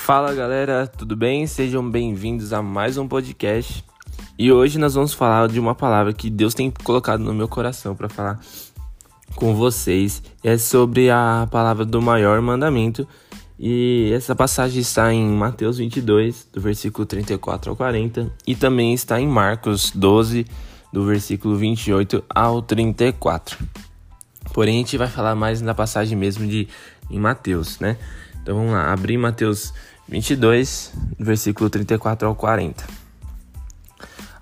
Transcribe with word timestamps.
Fala 0.00 0.34
galera, 0.34 0.86
tudo 0.88 1.14
bem? 1.14 1.46
Sejam 1.46 1.88
bem-vindos 1.88 2.52
a 2.52 2.60
mais 2.60 2.96
um 2.96 3.06
podcast. 3.06 3.84
E 4.36 4.50
hoje 4.50 4.76
nós 4.78 4.94
vamos 4.94 5.12
falar 5.12 5.46
de 5.46 5.60
uma 5.60 5.74
palavra 5.74 6.12
que 6.12 6.28
Deus 6.30 6.54
tem 6.54 6.72
colocado 6.82 7.20
no 7.20 7.34
meu 7.34 7.46
coração 7.46 7.94
para 7.94 8.08
falar 8.08 8.40
com 9.36 9.54
vocês. 9.54 10.20
É 10.42 10.56
sobre 10.56 11.10
a 11.10 11.46
palavra 11.48 11.84
do 11.84 12.00
maior 12.02 12.40
mandamento. 12.40 13.06
E 13.56 14.10
essa 14.12 14.34
passagem 14.34 14.80
está 14.80 15.12
em 15.12 15.24
Mateus 15.28 15.76
22, 15.76 16.48
do 16.50 16.60
versículo 16.60 17.06
34 17.06 17.70
ao 17.70 17.76
40, 17.76 18.32
e 18.46 18.56
também 18.56 18.94
está 18.94 19.20
em 19.20 19.28
Marcos 19.28 19.92
12, 19.94 20.46
do 20.92 21.04
versículo 21.04 21.56
28 21.56 22.24
ao 22.28 22.62
34. 22.62 23.58
Porém, 24.54 24.76
a 24.76 24.78
gente 24.78 24.96
vai 24.96 25.08
falar 25.08 25.36
mais 25.36 25.60
na 25.60 25.74
passagem 25.74 26.18
mesmo 26.18 26.48
de 26.48 26.66
em 27.10 27.18
Mateus, 27.18 27.78
né? 27.78 27.96
Então 28.42 28.56
vamos 28.56 28.72
lá, 28.72 28.92
abrir 28.92 29.18
Mateus 29.18 29.72
22, 30.08 30.92
versículo 31.18 31.68
34 31.68 32.26
ao 32.26 32.34
40. 32.34 32.84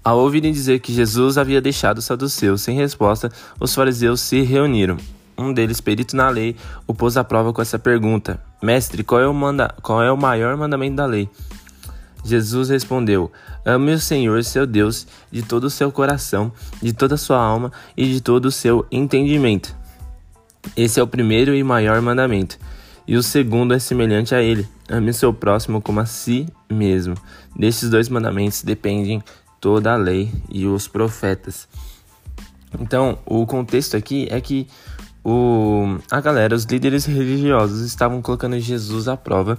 Ao 0.02 0.18
ouvirem 0.18 0.52
dizer 0.52 0.80
que 0.80 0.92
Jesus 0.92 1.36
havia 1.36 1.60
deixado 1.60 1.98
os 1.98 2.04
saduceus 2.04 2.62
sem 2.62 2.76
resposta, 2.76 3.30
os 3.60 3.74
fariseus 3.74 4.20
se 4.20 4.40
reuniram. 4.42 4.96
Um 5.36 5.52
deles, 5.52 5.80
perito 5.80 6.16
na 6.16 6.28
lei, 6.30 6.56
o 6.86 6.94
pôs 6.94 7.16
à 7.16 7.22
prova 7.22 7.52
com 7.52 7.60
essa 7.60 7.78
pergunta: 7.78 8.42
Mestre, 8.62 9.04
qual 9.04 9.20
é 9.20 9.28
o, 9.28 9.34
manda 9.34 9.74
qual 9.82 10.02
é 10.02 10.10
o 10.10 10.16
maior 10.16 10.56
mandamento 10.56 10.96
da 10.96 11.06
lei? 11.06 11.28
Jesus 12.24 12.70
respondeu: 12.70 13.30
Ame 13.64 13.92
o 13.92 14.00
Senhor, 14.00 14.42
seu 14.42 14.66
Deus, 14.66 15.06
de 15.30 15.42
todo 15.42 15.64
o 15.64 15.70
seu 15.70 15.92
coração, 15.92 16.52
de 16.82 16.92
toda 16.92 17.14
a 17.14 17.18
sua 17.18 17.38
alma 17.38 17.70
e 17.96 18.06
de 18.06 18.20
todo 18.20 18.46
o 18.46 18.50
seu 18.50 18.86
entendimento. 18.90 19.76
Esse 20.76 20.98
é 20.98 21.02
o 21.02 21.06
primeiro 21.06 21.54
e 21.54 21.62
maior 21.62 22.00
mandamento. 22.00 22.58
E 23.08 23.16
o 23.16 23.22
segundo 23.22 23.72
é 23.72 23.78
semelhante 23.78 24.34
a 24.34 24.42
ele: 24.42 24.68
ame 24.86 25.14
seu 25.14 25.32
próximo 25.32 25.80
como 25.80 25.98
a 25.98 26.04
si 26.04 26.46
mesmo. 26.70 27.14
Destes 27.56 27.88
dois 27.88 28.10
mandamentos 28.10 28.62
dependem 28.62 29.22
toda 29.58 29.94
a 29.94 29.96
lei 29.96 30.30
e 30.50 30.66
os 30.66 30.86
profetas. 30.86 31.66
Então, 32.78 33.18
o 33.24 33.46
contexto 33.46 33.96
aqui 33.96 34.28
é 34.30 34.38
que 34.42 34.66
o, 35.24 35.98
a 36.10 36.20
galera, 36.20 36.54
os 36.54 36.64
líderes 36.64 37.06
religiosos, 37.06 37.80
estavam 37.80 38.20
colocando 38.20 38.60
Jesus 38.60 39.08
à 39.08 39.16
prova 39.16 39.58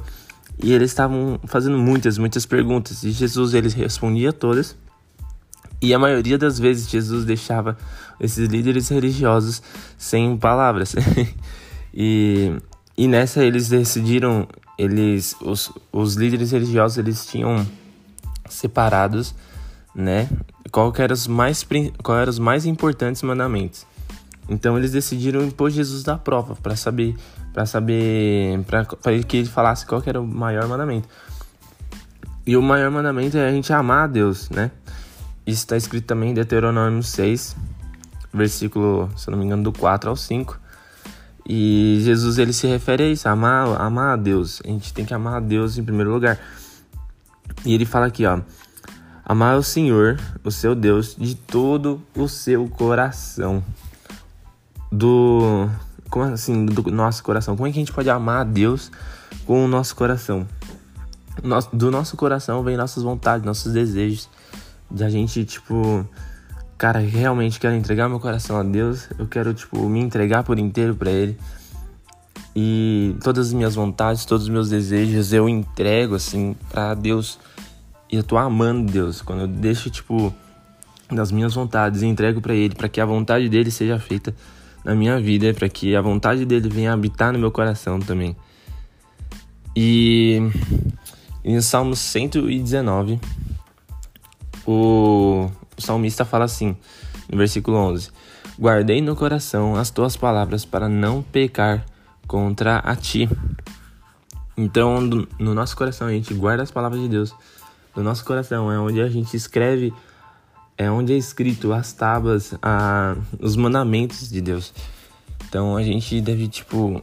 e 0.61 0.71
eles 0.71 0.91
estavam 0.91 1.39
fazendo 1.45 1.79
muitas, 1.79 2.19
muitas 2.19 2.45
perguntas. 2.45 3.03
E 3.03 3.09
Jesus 3.09 3.55
eles 3.55 3.73
respondia 3.73 4.31
todas. 4.31 4.77
E 5.81 5.91
a 5.91 5.97
maioria 5.97 6.37
das 6.37 6.59
vezes 6.59 6.87
Jesus 6.87 7.25
deixava 7.25 7.75
esses 8.19 8.47
líderes 8.47 8.89
religiosos 8.89 9.59
sem 9.97 10.37
palavras. 10.37 10.93
e 11.91 12.53
e 12.99 13.07
nessa 13.07 13.41
eles 13.45 13.69
decidiram, 13.69 14.45
eles 14.77 15.33
os, 15.39 15.71
os 15.89 16.15
líderes 16.15 16.51
religiosos 16.51 16.97
eles 16.97 17.25
tinham 17.25 17.65
separados, 18.49 19.33
né? 19.95 20.27
Qual 20.69 20.93
eram 20.97 21.13
os 21.13 21.25
mais 21.25 21.65
qual 22.03 22.17
eram 22.17 22.29
os 22.29 22.39
mais 22.39 22.65
importantes 22.65 23.21
mandamentos. 23.21 23.85
Então 24.49 24.77
eles 24.77 24.91
decidiram 24.91 25.41
impor 25.41 25.69
Jesus 25.69 26.03
da 26.03 26.17
prova 26.17 26.57
para 26.57 26.75
saber 26.75 27.15
para 27.53 27.65
saber 27.65 28.59
para 28.65 28.83
que 29.25 29.37
ele 29.37 29.47
falasse 29.47 29.85
qual 29.85 30.03
era 30.05 30.19
o 30.19 30.27
maior 30.27 30.67
mandamento. 30.67 31.07
E 32.45 32.57
o 32.57 32.61
maior 32.61 32.91
mandamento 32.91 33.37
é 33.37 33.47
a 33.47 33.51
gente 33.51 33.71
amar 33.71 34.03
a 34.03 34.07
Deus, 34.07 34.49
né? 34.49 34.71
Isso 35.47 35.59
está 35.59 35.77
escrito 35.77 36.05
também 36.05 36.31
em 36.31 36.33
Deuteronômio 36.33 37.01
6, 37.01 37.55
versículo, 38.33 39.09
se 39.15 39.31
não 39.31 39.37
me 39.37 39.45
engano, 39.45 39.63
do 39.63 39.71
4 39.71 40.09
ao 40.09 40.17
5 40.17 40.67
e 41.51 41.97
Jesus 42.01 42.37
ele 42.37 42.53
se 42.53 42.67
refere 42.67 43.05
a 43.05 43.07
isso, 43.07 43.27
amar, 43.27 43.81
amar 43.81 44.13
a 44.13 44.15
Deus. 44.15 44.61
A 44.63 44.67
gente 44.67 44.93
tem 44.93 45.03
que 45.03 45.15
amar 45.15 45.37
a 45.37 45.39
Deus 45.39 45.79
em 45.79 45.83
primeiro 45.83 46.11
lugar. 46.11 46.39
E 47.65 47.73
ele 47.73 47.87
fala 47.87 48.05
aqui, 48.05 48.23
ó: 48.23 48.39
Amar 49.25 49.57
o 49.57 49.63
Senhor, 49.63 50.19
o 50.43 50.51
seu 50.51 50.75
Deus, 50.75 51.15
de 51.17 51.33
todo 51.33 52.03
o 52.15 52.27
seu 52.27 52.67
coração. 52.67 53.63
Do 54.91 55.67
como 56.11 56.25
assim, 56.25 56.67
do 56.67 56.83
nosso 56.91 57.23
coração. 57.23 57.55
Como 57.55 57.67
é 57.67 57.71
que 57.71 57.79
a 57.79 57.81
gente 57.81 57.93
pode 57.93 58.11
amar 58.11 58.41
a 58.41 58.43
Deus 58.43 58.91
com 59.47 59.65
o 59.65 59.67
nosso 59.67 59.95
coração? 59.95 60.47
Do 61.73 61.89
nosso 61.89 62.15
coração 62.15 62.61
vem 62.61 62.77
nossas 62.77 63.01
vontades, 63.01 63.43
nossos 63.43 63.73
desejos. 63.73 64.29
De 64.91 65.03
a 65.03 65.09
gente, 65.09 65.43
tipo, 65.45 66.07
cara, 66.79 66.99
realmente 66.99 67.59
quero 67.59 67.75
entregar 67.75 68.07
meu 68.07 68.21
coração 68.21 68.57
a 68.57 68.63
Deus, 68.63 69.09
eu 69.19 69.27
quero, 69.27 69.53
tipo, 69.53 69.77
me 69.89 69.99
entregar 69.99 70.43
por 70.43 70.57
inteiro 70.57 70.95
para 70.95 71.11
Ele. 71.11 71.37
E 72.55 73.17
todas 73.21 73.47
as 73.47 73.53
minhas 73.53 73.75
vontades, 73.75 74.23
todos 74.23 74.43
os 74.43 74.49
meus 74.49 74.69
desejos 74.69 75.33
eu 75.33 75.49
entrego, 75.49 76.15
assim, 76.15 76.55
para 76.69 76.93
Deus. 76.93 77.37
E 78.09 78.15
eu 78.15 78.23
tô 78.23 78.37
amando 78.37 78.89
Deus. 78.89 79.21
Quando 79.21 79.41
eu 79.41 79.47
deixo, 79.47 79.89
tipo, 79.89 80.33
das 81.11 81.33
minhas 81.33 81.53
vontades 81.53 82.01
e 82.01 82.05
entrego 82.05 82.39
para 82.39 82.55
Ele, 82.55 82.73
para 82.73 82.87
que 82.87 83.01
a 83.01 83.05
vontade 83.05 83.49
dele 83.49 83.69
seja 83.71 83.99
feita 83.99 84.33
na 84.83 84.95
minha 84.95 85.19
vida, 85.19 85.53
para 85.53 85.67
que 85.67 85.97
a 85.97 86.01
vontade 86.01 86.45
dele 86.45 86.69
venha 86.69 86.93
habitar 86.93 87.33
no 87.33 87.39
meu 87.39 87.51
coração 87.51 87.99
também. 87.99 88.37
E 89.75 90.39
em 91.43 91.59
Salmo 91.59 91.93
119, 91.93 93.19
o 94.65 95.49
o 95.79 95.81
salmista 95.81 96.23
fala 96.23 96.45
assim, 96.45 96.77
no 97.31 97.37
versículo 97.37 97.77
11: 97.77 98.11
Guardei 98.59 99.01
no 99.01 99.15
coração 99.15 99.75
as 99.75 99.89
tuas 99.89 100.15
palavras 100.15 100.65
para 100.65 100.87
não 100.87 101.23
pecar 101.23 101.85
contra 102.27 102.77
a 102.79 102.95
ti. 102.95 103.27
Então, 104.55 104.99
no 105.39 105.53
nosso 105.55 105.75
coração, 105.75 106.07
a 106.07 106.11
gente 106.11 106.33
guarda 106.33 106.61
as 106.61 106.69
palavras 106.69 107.01
de 107.01 107.07
Deus. 107.07 107.33
No 107.95 108.03
nosso 108.03 108.23
coração 108.25 108.71
é 108.71 108.77
onde 108.77 109.01
a 109.01 109.09
gente 109.09 109.35
escreve, 109.35 109.93
é 110.77 110.91
onde 110.91 111.13
é 111.13 111.17
escrito 111.17 111.71
as 111.71 111.93
tábuas, 111.93 112.53
a, 112.61 113.15
os 113.39 113.55
mandamentos 113.55 114.29
de 114.29 114.41
Deus. 114.41 114.73
Então, 115.47 115.77
a 115.77 115.81
gente 115.81 116.19
deve, 116.19 116.49
tipo, 116.49 117.01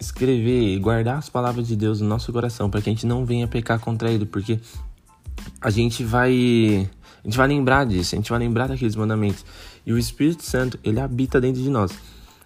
escrever 0.00 0.74
e 0.74 0.78
guardar 0.78 1.18
as 1.18 1.28
palavras 1.28 1.68
de 1.68 1.76
Deus 1.76 2.00
no 2.00 2.08
nosso 2.08 2.32
coração 2.32 2.68
para 2.68 2.82
que 2.82 2.90
a 2.90 2.92
gente 2.92 3.06
não 3.06 3.24
venha 3.24 3.46
pecar 3.46 3.78
contra 3.78 4.10
Ele, 4.10 4.26
porque 4.26 4.58
a 5.60 5.70
gente 5.70 6.02
vai 6.02 6.90
a 7.24 7.26
gente 7.26 7.38
vai 7.38 7.48
lembrar 7.48 7.86
disso, 7.86 8.14
a 8.14 8.18
gente 8.18 8.28
vai 8.28 8.38
lembrar 8.38 8.66
daqueles 8.66 8.94
mandamentos. 8.94 9.46
E 9.86 9.92
o 9.92 9.98
Espírito 9.98 10.42
Santo, 10.42 10.78
ele 10.84 11.00
habita 11.00 11.40
dentro 11.40 11.62
de 11.62 11.70
nós. 11.70 11.90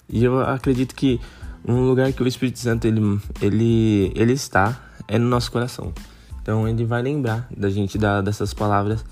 E 0.09 0.23
eu 0.23 0.41
acredito 0.41 0.95
que 0.95 1.21
um 1.67 1.81
lugar 1.81 2.13
que 2.13 2.23
o 2.23 2.29
Espírito 2.29 2.61
Santo 2.61 2.87
ele, 2.87 3.21
ele, 3.43 4.13
ele 4.15 4.33
está 4.33 4.81
é 5.09 5.19
no 5.19 5.29
nosso 5.29 5.51
coração. 5.51 5.93
Então 6.41 6.69
ele 6.69 6.85
vai 6.85 7.03
lembrar 7.03 7.49
da 7.55 7.69
gente 7.69 7.99
da, 7.99 8.21
dessas 8.21 8.55
palavras 8.55 9.05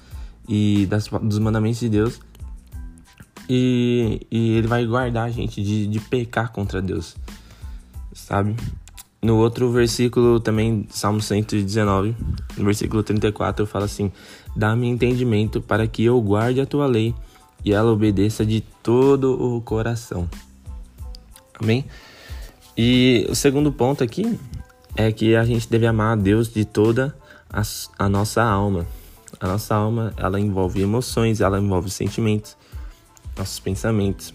e 0.48 0.86
das, 0.86 1.08
dos 1.08 1.40
mandamentos 1.40 1.80
de 1.80 1.88
Deus. 1.88 2.20
E, 3.48 4.24
e 4.30 4.52
ele 4.52 4.68
vai 4.68 4.86
guardar 4.86 5.26
a 5.26 5.30
gente 5.30 5.62
de, 5.62 5.86
de 5.88 6.00
pecar 6.00 6.52
contra 6.52 6.80
Deus, 6.80 7.16
sabe? 8.12 8.56
No 9.22 9.36
outro 9.36 9.70
versículo 9.70 10.38
também, 10.38 10.86
Salmo 10.90 11.20
119, 11.20 12.14
no 12.56 12.64
versículo 12.64 13.02
34, 13.02 13.66
fala 13.66 13.84
assim: 13.84 14.12
Dá-me 14.56 14.88
entendimento 14.88 15.60
para 15.60 15.86
que 15.86 16.02
eu 16.02 16.20
guarde 16.20 16.60
a 16.60 16.66
tua 16.66 16.86
lei 16.86 17.14
e 17.62 17.72
ela 17.72 17.92
obedeça 17.92 18.44
de 18.44 18.62
todo 18.82 19.32
o 19.32 19.60
coração. 19.60 20.28
Amém? 21.60 21.84
E 22.76 23.26
o 23.28 23.34
segundo 23.34 23.70
ponto 23.70 24.02
aqui 24.02 24.38
é 24.96 25.12
que 25.12 25.36
a 25.36 25.44
gente 25.44 25.68
deve 25.68 25.86
amar 25.86 26.12
a 26.12 26.20
Deus 26.20 26.52
de 26.52 26.64
toda 26.64 27.14
a, 27.50 27.62
a 27.98 28.08
nossa 28.08 28.42
alma. 28.42 28.86
A 29.38 29.46
nossa 29.46 29.74
alma, 29.74 30.14
ela 30.16 30.40
envolve 30.40 30.80
emoções, 30.80 31.40
ela 31.40 31.58
envolve 31.58 31.90
sentimentos, 31.90 32.56
nossos 33.36 33.60
pensamentos. 33.60 34.32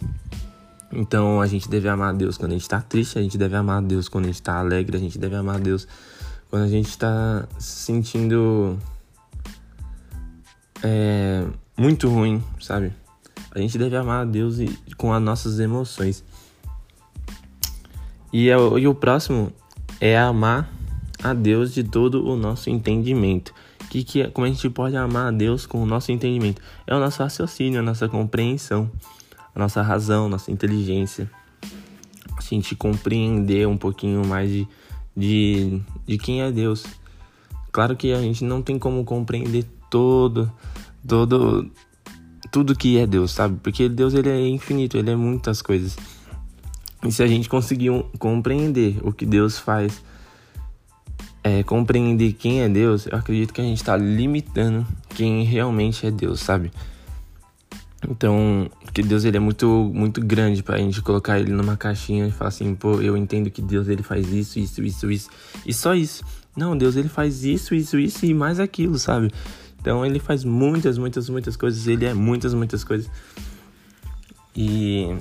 Então 0.91 1.41
a 1.41 1.47
gente 1.47 1.69
deve 1.69 1.87
amar 1.87 2.09
a 2.09 2.13
Deus 2.13 2.37
quando 2.37 2.51
a 2.51 2.53
gente 2.53 2.63
está 2.63 2.81
triste, 2.81 3.17
a 3.17 3.21
gente 3.21 3.37
deve 3.37 3.55
amar 3.55 3.79
a 3.79 3.81
Deus 3.81 4.07
quando 4.07 4.25
a 4.25 4.27
gente 4.27 4.35
está 4.35 4.59
alegre, 4.59 4.97
a 4.97 4.99
gente 4.99 5.17
deve 5.17 5.35
amar 5.35 5.55
a 5.55 5.59
Deus 5.59 5.87
quando 6.49 6.63
a 6.63 6.67
gente 6.67 6.89
está 6.89 7.47
se 7.57 7.85
sentindo 7.85 8.77
é, 10.83 11.45
muito 11.77 12.09
ruim, 12.09 12.43
sabe? 12.59 12.93
A 13.53 13.59
gente 13.59 13.77
deve 13.77 13.95
amar 13.95 14.21
a 14.21 14.25
Deus 14.25 14.59
e, 14.59 14.67
com 14.97 15.13
as 15.13 15.21
nossas 15.21 15.59
emoções. 15.59 16.23
E, 18.31 18.49
é 18.49 18.55
e 18.55 18.87
o 18.87 18.95
próximo 18.95 19.51
é 19.99 20.17
amar 20.17 20.71
a 21.23 21.33
Deus 21.33 21.73
de 21.73 21.83
todo 21.83 22.25
o 22.25 22.35
nosso 22.35 22.69
entendimento. 22.69 23.53
Que, 23.89 24.03
que, 24.03 24.21
é, 24.21 24.27
como 24.27 24.45
a 24.45 24.49
gente 24.49 24.69
pode 24.69 24.95
amar 24.95 25.27
a 25.27 25.31
Deus 25.31 25.65
com 25.65 25.83
o 25.83 25.85
nosso 25.85 26.11
entendimento? 26.11 26.61
É 26.87 26.95
o 26.95 26.99
nosso 26.99 27.21
raciocínio, 27.21 27.79
a 27.79 27.83
nossa 27.83 28.07
compreensão 28.07 28.89
a 29.55 29.59
nossa 29.59 29.81
razão, 29.81 30.29
nossa 30.29 30.51
inteligência, 30.51 31.29
a 32.35 32.41
gente 32.41 32.75
compreender 32.75 33.67
um 33.67 33.77
pouquinho 33.77 34.25
mais 34.25 34.49
de, 34.49 34.67
de, 35.15 35.81
de 36.05 36.17
quem 36.17 36.41
é 36.41 36.51
Deus. 36.51 36.85
Claro 37.71 37.95
que 37.95 38.11
a 38.11 38.21
gente 38.21 38.43
não 38.43 38.61
tem 38.61 38.77
como 38.77 39.03
compreender 39.03 39.65
todo, 39.89 40.51
todo, 41.07 41.71
tudo 42.51 42.75
que 42.75 42.97
é 42.97 43.07
Deus, 43.07 43.31
sabe? 43.31 43.57
Porque 43.63 43.87
Deus 43.87 44.13
ele 44.13 44.29
é 44.29 44.47
infinito, 44.47 44.97
ele 44.97 45.11
é 45.11 45.15
muitas 45.15 45.61
coisas. 45.61 45.95
E 47.03 47.11
se 47.11 47.23
a 47.23 47.27
gente 47.27 47.49
conseguir 47.49 47.91
compreender 48.19 48.99
o 49.01 49.11
que 49.11 49.25
Deus 49.25 49.57
faz 49.57 50.03
é, 51.43 51.63
compreender 51.63 52.33
quem 52.33 52.61
é 52.61 52.69
Deus, 52.69 53.07
eu 53.07 53.17
acredito 53.17 53.53
que 53.53 53.61
a 53.61 53.63
gente 53.63 53.77
está 53.77 53.97
limitando 53.97 54.85
quem 55.09 55.43
realmente 55.43 56.05
é 56.05 56.11
Deus, 56.11 56.39
sabe? 56.39 56.71
Então, 58.07 58.69
porque 58.83 59.03
Deus 59.03 59.25
ele 59.25 59.37
é 59.37 59.39
muito 59.39 59.91
muito 59.93 60.21
grande 60.21 60.63
para 60.63 60.75
a 60.75 60.79
gente 60.79 61.01
colocar 61.01 61.39
ele 61.39 61.51
numa 61.51 61.77
caixinha 61.77 62.27
e 62.27 62.31
falar 62.31 62.49
assim, 62.49 62.73
pô, 62.75 62.99
eu 62.99 63.15
entendo 63.15 63.49
que 63.49 63.61
Deus 63.61 63.87
ele 63.87 64.01
faz 64.01 64.31
isso, 64.31 64.59
isso, 64.59 64.83
isso, 64.83 65.11
isso 65.11 65.29
e 65.65 65.73
só 65.73 65.93
isso. 65.93 66.23
Não, 66.55 66.77
Deus 66.77 66.95
ele 66.95 67.09
faz 67.09 67.43
isso, 67.43 67.73
isso, 67.73 67.97
isso 67.97 68.25
e 68.25 68.33
mais 68.33 68.59
aquilo, 68.59 68.97
sabe? 68.97 69.31
Então 69.79 70.05
ele 70.05 70.19
faz 70.19 70.43
muitas, 70.43 70.97
muitas, 70.97 71.29
muitas 71.29 71.55
coisas, 71.55 71.87
ele 71.87 72.05
é 72.05 72.13
muitas, 72.13 72.53
muitas 72.53 72.83
coisas. 72.83 73.09
E 74.55 75.15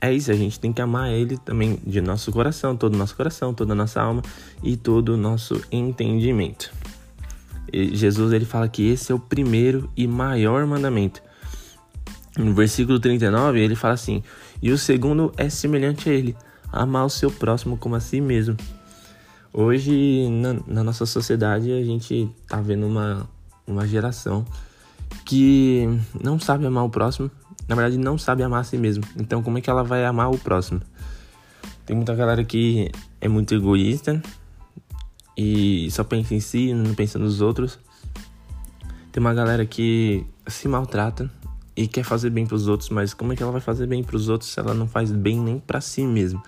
é 0.00 0.12
isso, 0.12 0.30
a 0.30 0.34
gente 0.34 0.60
tem 0.60 0.72
que 0.72 0.80
amar 0.80 1.10
ele 1.10 1.36
também 1.38 1.78
de 1.84 2.00
nosso 2.00 2.30
coração, 2.32 2.76
todo 2.76 2.94
o 2.94 2.98
nosso 2.98 3.16
coração, 3.16 3.52
toda 3.52 3.72
a 3.72 3.76
nossa 3.76 4.00
alma 4.00 4.22
e 4.62 4.76
todo 4.76 5.10
o 5.10 5.16
nosso 5.16 5.60
entendimento. 5.70 6.72
E 7.72 7.94
Jesus 7.96 8.32
ele 8.32 8.44
fala 8.44 8.68
que 8.68 8.88
esse 8.88 9.10
é 9.10 9.14
o 9.14 9.18
primeiro 9.18 9.90
e 9.96 10.06
maior 10.06 10.64
mandamento. 10.66 11.20
No 12.38 12.54
versículo 12.54 13.00
39, 13.00 13.60
ele 13.60 13.74
fala 13.74 13.94
assim: 13.94 14.22
"E 14.62 14.70
o 14.70 14.78
segundo 14.78 15.32
é 15.36 15.48
semelhante 15.48 16.08
a 16.08 16.12
ele: 16.12 16.36
amar 16.72 17.04
o 17.04 17.10
seu 17.10 17.30
próximo 17.30 17.76
como 17.76 17.96
a 17.96 18.00
si 18.00 18.20
mesmo." 18.20 18.56
Hoje, 19.58 20.28
na, 20.28 20.52
na 20.66 20.84
nossa 20.84 21.06
sociedade, 21.06 21.72
a 21.72 21.82
gente 21.82 22.30
tá 22.46 22.60
vendo 22.60 22.86
uma, 22.86 23.26
uma 23.66 23.88
geração 23.88 24.44
que 25.24 25.88
não 26.22 26.38
sabe 26.38 26.66
amar 26.66 26.84
o 26.84 26.90
próximo, 26.90 27.30
na 27.66 27.74
verdade 27.74 27.96
não 27.96 28.18
sabe 28.18 28.42
amar 28.42 28.60
a 28.60 28.64
si 28.64 28.76
mesmo. 28.76 29.02
Então, 29.16 29.42
como 29.42 29.56
é 29.56 29.62
que 29.62 29.70
ela 29.70 29.82
vai 29.82 30.04
amar 30.04 30.30
o 30.30 30.36
próximo? 30.36 30.82
Tem 31.86 31.96
muita 31.96 32.14
galera 32.14 32.44
que 32.44 32.90
é 33.18 33.28
muito 33.28 33.54
egoísta 33.54 34.22
e 35.34 35.90
só 35.90 36.04
pensa 36.04 36.34
em 36.34 36.40
si, 36.40 36.74
não 36.74 36.94
pensa 36.94 37.18
nos 37.18 37.40
outros. 37.40 37.78
Tem 39.10 39.22
uma 39.22 39.32
galera 39.32 39.64
que 39.64 40.26
se 40.46 40.68
maltrata 40.68 41.30
e 41.74 41.88
quer 41.88 42.04
fazer 42.04 42.28
bem 42.28 42.46
para 42.46 42.56
os 42.56 42.68
outros, 42.68 42.90
mas 42.90 43.14
como 43.14 43.32
é 43.32 43.36
que 43.36 43.42
ela 43.42 43.52
vai 43.52 43.62
fazer 43.62 43.86
bem 43.86 44.04
para 44.04 44.16
os 44.16 44.28
outros 44.28 44.50
se 44.50 44.60
ela 44.60 44.74
não 44.74 44.86
faz 44.86 45.10
bem 45.10 45.40
nem 45.40 45.58
para 45.58 45.80
si 45.80 46.02
mesmo, 46.02 46.42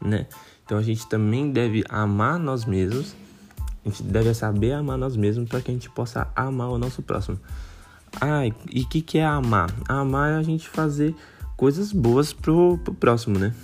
né? 0.00 0.26
Então 0.68 0.76
a 0.76 0.82
gente 0.82 1.06
também 1.06 1.50
deve 1.50 1.82
amar 1.88 2.38
nós 2.38 2.66
mesmos. 2.66 3.16
A 3.82 3.88
gente 3.88 4.02
deve 4.02 4.34
saber 4.34 4.72
amar 4.72 4.98
nós 4.98 5.16
mesmos 5.16 5.48
para 5.48 5.62
que 5.62 5.70
a 5.70 5.74
gente 5.74 5.88
possa 5.88 6.28
amar 6.36 6.68
o 6.68 6.76
nosso 6.76 7.00
próximo. 7.00 7.40
Ah, 8.20 8.46
e 8.46 8.82
o 8.82 8.86
que, 8.86 9.00
que 9.00 9.16
é 9.16 9.24
amar? 9.24 9.70
Amar 9.88 10.32
é 10.32 10.36
a 10.36 10.42
gente 10.42 10.68
fazer 10.68 11.14
coisas 11.56 11.90
boas 11.90 12.34
pro, 12.34 12.76
pro 12.84 12.92
próximo, 12.92 13.38
né? 13.38 13.54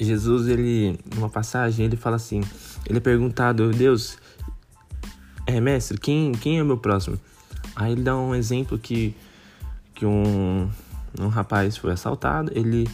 Jesus, 0.00 0.48
ele, 0.48 0.98
numa 1.14 1.28
passagem, 1.28 1.84
ele 1.84 1.98
fala 1.98 2.16
assim: 2.16 2.40
ele 2.86 2.96
é 2.96 3.00
perguntado, 3.00 3.70
Deus, 3.70 4.16
é 5.46 5.60
mestre, 5.60 6.00
quem, 6.00 6.32
quem 6.32 6.58
é 6.58 6.64
meu 6.64 6.78
próximo? 6.78 7.20
Aí 7.76 7.92
ele 7.92 8.02
dá 8.02 8.16
um 8.16 8.34
exemplo 8.34 8.78
que, 8.78 9.14
que 9.94 10.06
um, 10.06 10.66
um 11.20 11.28
rapaz 11.28 11.76
foi 11.76 11.92
assaltado, 11.92 12.50
ele 12.54 12.88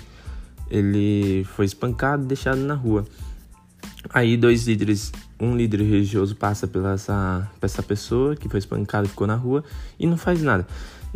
ele 0.70 1.44
foi 1.56 1.64
espancado 1.64 2.22
e 2.22 2.26
deixado 2.26 2.58
na 2.58 2.74
rua. 2.74 3.04
Aí 4.14 4.36
dois 4.36 4.66
líderes, 4.66 5.12
um 5.38 5.56
líder 5.56 5.82
religioso 5.82 6.34
passa 6.36 6.66
pela 6.66 6.92
essa, 6.92 7.50
essa 7.60 7.82
pessoa 7.82 8.34
que 8.34 8.48
foi 8.48 8.58
espancada 8.58 9.06
e 9.06 9.10
ficou 9.10 9.26
na 9.26 9.34
rua 9.34 9.64
e 9.98 10.06
não 10.06 10.16
faz 10.16 10.42
nada. 10.42 10.66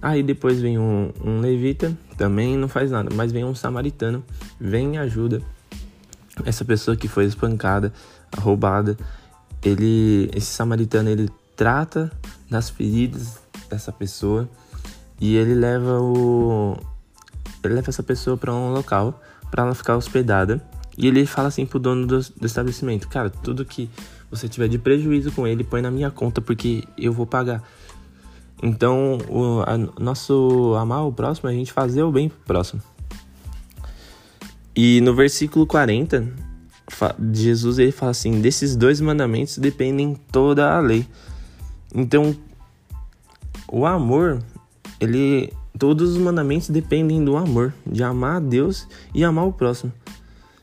Aí 0.02 0.22
depois 0.22 0.60
vem 0.60 0.78
um, 0.78 1.12
um 1.24 1.40
levita, 1.40 1.96
também 2.18 2.58
não 2.58 2.68
faz 2.68 2.90
nada, 2.90 3.14
mas 3.14 3.32
vem 3.32 3.44
um 3.44 3.54
samaritano, 3.54 4.24
vem 4.60 4.96
e 4.96 4.98
ajuda 4.98 5.40
essa 6.44 6.64
pessoa 6.64 6.96
que 6.96 7.06
foi 7.06 7.24
espancada, 7.24 7.92
roubada. 8.38 8.96
Ele, 9.64 10.28
esse 10.34 10.52
samaritano, 10.52 11.08
ele 11.08 11.30
trata 11.56 12.10
das 12.50 12.68
feridas 12.68 13.38
dessa 13.70 13.92
pessoa 13.92 14.48
e 15.20 15.36
ele 15.36 15.54
leva 15.54 16.00
o 16.00 16.76
ele 17.62 17.74
leva 17.74 17.88
essa 17.88 18.02
pessoa 18.02 18.36
para 18.36 18.52
um 18.52 18.72
local 18.72 19.22
para 19.50 19.64
ela 19.64 19.74
ficar 19.74 19.96
hospedada. 19.96 20.62
E 20.96 21.06
ele 21.06 21.26
fala 21.26 21.48
assim 21.48 21.66
pro 21.66 21.78
dono 21.78 22.06
do, 22.06 22.20
do, 22.20 22.46
estabelecimento: 22.46 23.08
Cara, 23.08 23.30
tudo 23.30 23.64
que 23.64 23.90
você 24.30 24.48
tiver 24.48 24.68
de 24.68 24.78
prejuízo 24.78 25.32
com 25.32 25.46
ele, 25.46 25.64
põe 25.64 25.82
na 25.82 25.90
minha 25.90 26.10
conta 26.10 26.40
porque 26.40 26.84
eu 26.96 27.12
vou 27.12 27.26
pagar. 27.26 27.62
Então, 28.62 29.18
o 29.28 29.62
a, 29.62 29.76
nosso 30.00 30.74
amar 30.78 31.06
o 31.06 31.12
próximo 31.12 31.48
a 31.48 31.52
gente 31.52 31.72
fazer 31.72 32.02
o 32.02 32.12
bem 32.12 32.28
pro 32.28 32.38
próximo. 32.46 32.80
E 34.76 35.00
no 35.00 35.14
versículo 35.14 35.66
40, 35.66 36.32
Jesus 37.32 37.78
ele 37.78 37.92
fala 37.92 38.12
assim: 38.12 38.40
Desses 38.40 38.76
dois 38.76 39.00
mandamentos 39.00 39.58
dependem 39.58 40.14
toda 40.30 40.74
a 40.74 40.80
lei. 40.80 41.06
Então, 41.94 42.36
o 43.68 43.86
amor, 43.86 44.42
ele 45.00 45.52
Todos 45.78 46.12
os 46.12 46.18
mandamentos 46.18 46.68
dependem 46.70 47.24
do 47.24 47.36
amor, 47.36 47.74
de 47.84 48.02
amar 48.02 48.36
a 48.36 48.40
Deus 48.40 48.86
e 49.12 49.24
amar 49.24 49.46
o 49.46 49.52
próximo. 49.52 49.92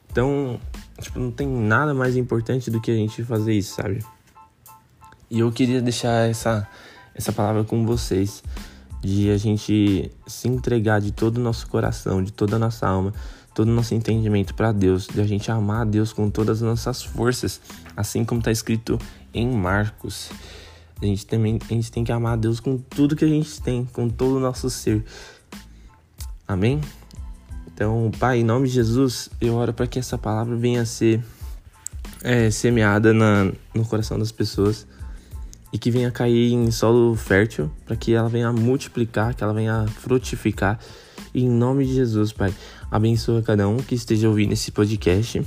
Então, 0.09 0.59
tipo, 0.99 1.19
não 1.19 1.31
tem 1.31 1.47
nada 1.47 1.93
mais 1.93 2.15
importante 2.15 2.71
do 2.71 2.79
que 2.79 2.91
a 2.91 2.95
gente 2.95 3.23
fazer 3.23 3.53
isso, 3.53 3.75
sabe? 3.75 3.99
E 5.29 5.39
eu 5.39 5.51
queria 5.51 5.81
deixar 5.81 6.29
essa, 6.29 6.67
essa 7.13 7.31
palavra 7.31 7.63
com 7.63 7.85
vocês, 7.85 8.43
de 9.01 9.29
a 9.31 9.37
gente 9.37 10.11
se 10.27 10.47
entregar 10.47 11.01
de 11.01 11.11
todo 11.11 11.37
o 11.37 11.41
nosso 11.41 11.67
coração, 11.67 12.23
de 12.23 12.31
toda 12.31 12.55
a 12.55 12.59
nossa 12.59 12.87
alma, 12.87 13.13
todo 13.53 13.67
o 13.67 13.71
nosso 13.71 13.93
entendimento 13.93 14.53
para 14.53 14.71
Deus, 14.71 15.07
de 15.07 15.19
a 15.19 15.25
gente 15.25 15.51
amar 15.51 15.81
a 15.81 15.85
Deus 15.85 16.13
com 16.13 16.29
todas 16.29 16.61
as 16.61 16.67
nossas 16.67 17.03
forças, 17.03 17.59
assim 17.95 18.23
como 18.23 18.39
está 18.39 18.51
escrito 18.51 18.99
em 19.33 19.49
Marcos. 19.49 20.29
A 21.01 21.05
gente 21.05 21.25
também 21.25 21.57
a 21.69 21.73
gente 21.73 21.91
tem 21.91 22.03
que 22.03 22.11
amar 22.11 22.33
a 22.33 22.35
Deus 22.35 22.59
com 22.59 22.77
tudo 22.77 23.15
que 23.15 23.25
a 23.25 23.27
gente 23.27 23.61
tem, 23.61 23.85
com 23.85 24.07
todo 24.07 24.37
o 24.37 24.39
nosso 24.39 24.69
ser. 24.69 25.03
Amém? 26.47 26.79
Então, 27.73 28.11
Pai, 28.19 28.39
em 28.39 28.43
nome 28.43 28.67
de 28.67 28.75
Jesus, 28.75 29.29
eu 29.39 29.55
oro 29.55 29.73
para 29.73 29.87
que 29.87 29.97
essa 29.97 30.17
palavra 30.17 30.55
venha 30.55 30.81
a 30.81 30.85
ser 30.85 31.23
é, 32.21 32.51
semeada 32.51 33.13
na, 33.13 33.51
no 33.73 33.85
coração 33.85 34.19
das 34.19 34.31
pessoas 34.31 34.85
e 35.73 35.77
que 35.77 35.89
venha 35.89 36.11
cair 36.11 36.53
em 36.53 36.69
solo 36.69 37.15
fértil, 37.15 37.71
para 37.85 37.95
que 37.95 38.13
ela 38.13 38.27
venha 38.27 38.51
multiplicar, 38.51 39.33
que 39.33 39.43
ela 39.43 39.53
venha 39.53 39.87
frutificar. 39.87 40.77
E 41.33 41.43
em 41.43 41.49
nome 41.49 41.85
de 41.85 41.93
Jesus, 41.93 42.33
Pai, 42.33 42.53
abençoa 42.89 43.41
cada 43.41 43.67
um 43.67 43.77
que 43.77 43.95
esteja 43.95 44.27
ouvindo 44.27 44.51
esse 44.51 44.71
podcast, 44.71 45.41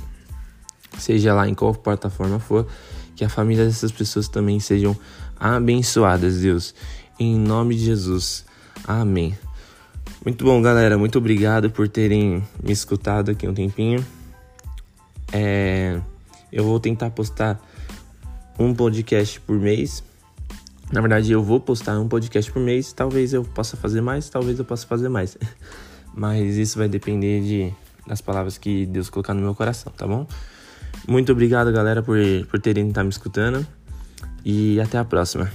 seja 0.97 1.33
lá 1.33 1.47
em 1.47 1.53
qual 1.53 1.73
plataforma 1.73 2.39
for, 2.39 2.67
que 3.15 3.23
a 3.23 3.29
família 3.29 3.65
dessas 3.65 3.91
pessoas 3.91 4.27
também 4.27 4.59
sejam 4.59 4.97
abençoadas, 5.39 6.41
Deus. 6.41 6.73
Em 7.19 7.37
nome 7.37 7.75
de 7.75 7.85
Jesus. 7.85 8.45
Amém. 8.87 9.37
Muito 10.23 10.43
bom, 10.43 10.61
galera. 10.61 10.97
Muito 10.97 11.17
obrigado 11.17 11.69
por 11.69 11.87
terem 11.87 12.43
me 12.63 12.71
escutado 12.71 13.31
aqui 13.31 13.47
um 13.47 13.53
tempinho. 13.53 14.05
É, 15.31 15.99
eu 16.51 16.63
vou 16.63 16.79
tentar 16.79 17.09
postar 17.11 17.61
um 18.57 18.73
podcast 18.73 19.39
por 19.41 19.57
mês. 19.57 20.03
Na 20.91 21.01
verdade, 21.01 21.31
eu 21.31 21.43
vou 21.43 21.59
postar 21.59 21.99
um 21.99 22.07
podcast 22.07 22.51
por 22.51 22.61
mês. 22.61 22.93
Talvez 22.93 23.33
eu 23.33 23.43
possa 23.43 23.77
fazer 23.77 24.01
mais, 24.01 24.29
talvez 24.29 24.57
eu 24.59 24.65
possa 24.65 24.87
fazer 24.87 25.09
mais. 25.09 25.37
Mas 26.13 26.55
isso 26.55 26.77
vai 26.77 26.87
depender 26.87 27.41
de, 27.41 27.73
das 28.07 28.21
palavras 28.21 28.57
que 28.57 28.85
Deus 28.85 29.09
colocar 29.09 29.33
no 29.33 29.41
meu 29.41 29.53
coração, 29.53 29.91
tá 29.95 30.07
bom? 30.07 30.25
Muito 31.07 31.31
obrigado, 31.31 31.71
galera, 31.71 32.01
por, 32.01 32.17
por 32.49 32.59
terem 32.59 32.87
estar 32.87 33.03
me 33.03 33.09
escutando 33.09 33.67
e 34.45 34.79
até 34.79 34.99
a 34.99 35.03
próxima. 35.03 35.51